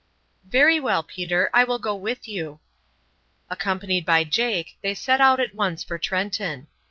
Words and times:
"Very 0.49 0.79
well, 0.79 1.03
Peter, 1.03 1.51
I 1.53 1.63
will 1.63 1.77
go 1.77 1.93
with 1.93 2.27
you." 2.27 2.59
Accompanied 3.51 4.03
by 4.03 4.23
Jake 4.23 4.79
they 4.81 4.95
set 4.95 5.21
out 5.21 5.39
at 5.39 5.53
once 5.53 5.83
for 5.83 5.99
Trenton. 5.99 6.65